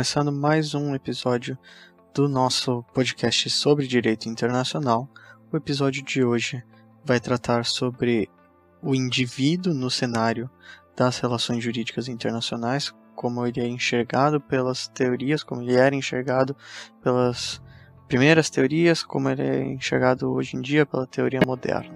[0.00, 1.58] começando mais um episódio
[2.14, 5.06] do nosso podcast sobre direito internacional.
[5.52, 6.64] O episódio de hoje
[7.04, 8.26] vai tratar sobre
[8.82, 10.48] o indivíduo no cenário
[10.96, 16.56] das relações jurídicas internacionais, como ele é enxergado pelas teorias, como ele era enxergado
[17.02, 17.60] pelas
[18.08, 21.94] primeiras teorias, como ele é enxergado hoje em dia pela teoria moderna.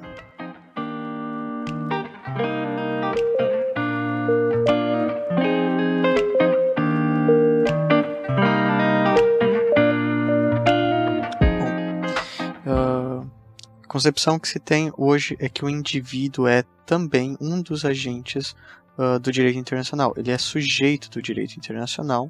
[13.94, 18.52] Concepção que se tem hoje é que o indivíduo é também um dos agentes
[18.98, 20.12] uh, do direito internacional.
[20.16, 22.26] Ele é sujeito do direito internacional.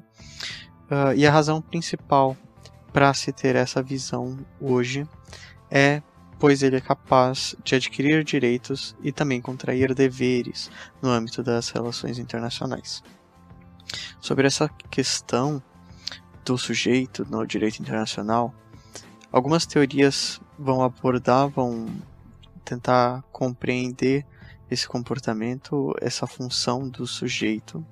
[0.91, 2.37] Uh, e a razão principal
[2.93, 5.09] para se ter essa visão hoje
[5.71, 6.03] é
[6.37, 10.69] pois ele é capaz de adquirir direitos e também contrair deveres
[11.01, 13.03] no âmbito das relações internacionais.
[14.21, 15.63] Sobre essa questão
[16.45, 18.53] do sujeito no direito internacional,
[19.35, 21.87] algumas teorias vão abordar, vão
[22.63, 24.25] tentar compreender
[24.71, 27.85] esse comportamento, essa função do sujeito.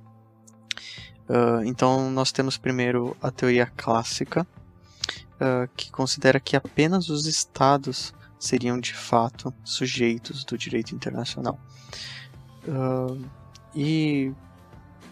[1.28, 4.48] Uh, então, nós temos primeiro a teoria clássica,
[5.34, 11.60] uh, que considera que apenas os estados seriam de fato sujeitos do direito internacional.
[12.66, 13.22] Uh,
[13.76, 14.32] e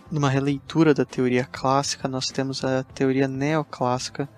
[0.10, 4.30] numa releitura da teoria clássica, nós temos a teoria neoclássica,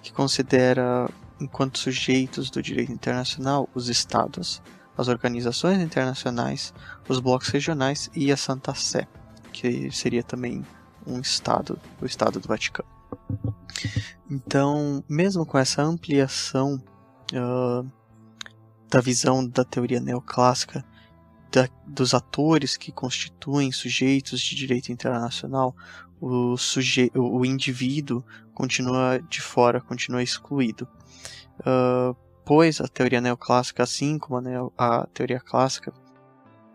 [0.00, 4.62] que considera enquanto sujeitos do direito internacional os Estados,
[4.96, 6.74] as organizações internacionais,
[7.08, 9.08] os blocos regionais e a Santa Sé,
[9.52, 10.64] que seria também
[11.06, 12.88] um Estado, o Estado do Vaticano.
[14.30, 16.80] Então, mesmo com essa ampliação
[17.32, 17.90] uh,
[18.88, 20.84] da visão da teoria neoclássica
[21.50, 25.74] da, dos atores que constituem sujeitos de direito internacional,
[26.20, 30.86] o, suje o indivíduo continua de fora, continua excluído.
[31.60, 32.14] Uh,
[32.44, 34.38] pois a teoria neoclássica, assim como
[34.76, 35.92] a, a teoria clássica,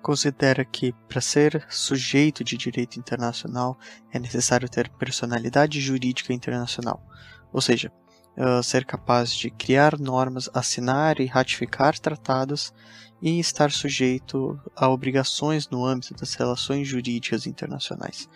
[0.01, 3.77] considera que para ser sujeito de direito internacional
[4.11, 7.03] é necessário ter personalidade jurídica internacional,
[7.51, 7.91] ou seja,
[8.37, 12.73] uh, ser capaz de criar normas, assinar e ratificar tratados
[13.21, 18.29] e estar sujeito a obrigações no âmbito das relações jurídicas internacionais.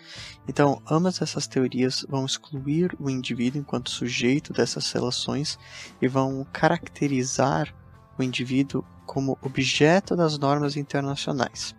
[0.48, 5.60] Então, ambas essas teorias vão excluir o indivíduo enquanto sujeito dessas relações
[6.02, 7.74] e vão caracterizar
[8.18, 11.76] o indivíduo como objeto das normas internacionais,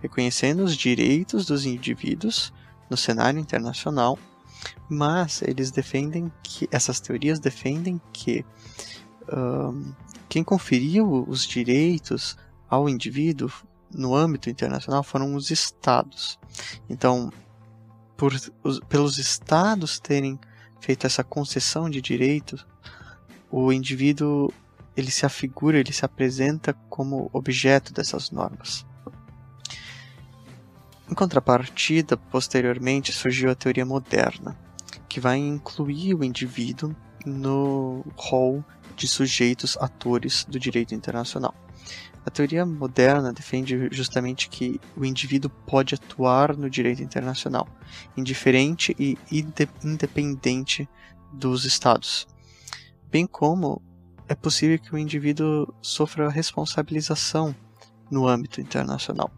[0.00, 2.52] reconhecendo os direitos dos indivíduos
[2.90, 4.18] no cenário internacional,
[4.88, 8.44] mas eles defendem que essas teorias defendem que
[9.32, 9.92] um,
[10.28, 12.36] quem conferiu os direitos
[12.68, 13.50] ao indivíduo
[13.92, 16.38] no âmbito internacional foram os estados.
[16.88, 17.32] Então,
[18.16, 18.32] por,
[18.62, 20.38] os, pelos estados terem
[20.80, 22.66] feito essa concessão de direitos,
[23.50, 24.52] o indivíduo
[24.96, 28.86] ele se afigura, ele se apresenta como objeto dessas normas.
[31.10, 34.56] Em contrapartida, posteriormente surgiu a teoria moderna,
[35.08, 36.94] que vai incluir o indivíduo
[37.26, 38.64] no rol
[38.96, 41.54] de sujeitos atores do direito internacional.
[42.24, 47.68] A teoria moderna defende justamente que o indivíduo pode atuar no direito internacional,
[48.16, 49.18] indiferente e
[49.82, 50.88] independente
[51.30, 52.26] dos estados,
[53.10, 53.82] bem como
[54.26, 57.54] é possível que o indivíduo sofra responsabilização
[58.10, 59.30] no âmbito internacional.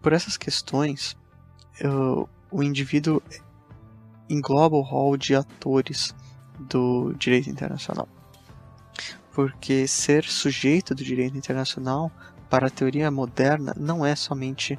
[0.00, 1.16] Por essas questões,
[2.50, 3.22] o indivíduo
[4.28, 6.14] engloba o rol de atores
[6.58, 8.08] do direito internacional
[9.32, 12.10] porque ser sujeito do direito internacional
[12.48, 14.78] para a teoria moderna não é somente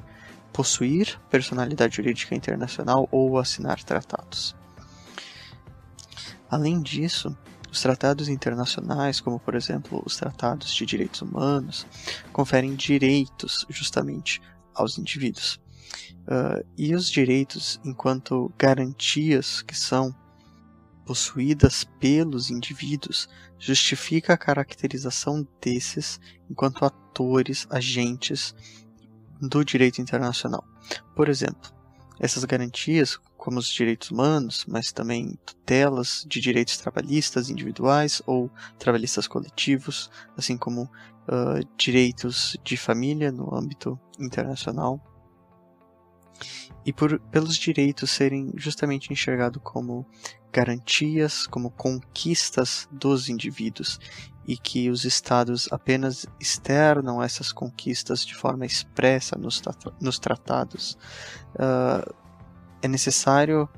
[0.52, 4.54] possuir personalidade jurídica internacional ou assinar tratados.
[6.50, 7.34] Além disso,
[7.70, 11.86] os tratados internacionais, como por exemplo os tratados de direitos humanos,
[12.30, 14.42] conferem direitos justamente
[14.74, 15.60] aos indivíduos.
[16.22, 20.14] Uh, e os direitos, enquanto garantias que são
[21.04, 23.28] possuídas pelos indivíduos
[23.58, 28.54] justifica a caracterização desses enquanto atores, agentes
[29.40, 30.64] do direito internacional.
[31.14, 31.70] Por exemplo,
[32.18, 38.48] essas garantias, como os direitos humanos, mas também tutelas de direitos trabalhistas individuais ou
[38.78, 40.08] trabalhistas coletivos,
[40.38, 45.00] assim como uh, direitos de família no âmbito internacional,
[46.86, 50.06] e por, pelos direitos serem justamente enxergados como
[50.52, 53.98] garantias, como conquistas dos indivíduos
[54.46, 59.60] e que os estados apenas externam essas conquistas de forma expressa nos,
[60.00, 60.96] nos tratados,
[61.56, 62.21] uh,
[62.82, 63.68] é necessário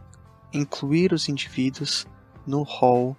[0.52, 2.06] incluir os indivíduos
[2.46, 3.16] no rol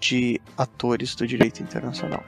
[0.00, 2.24] de atores do direito internacional.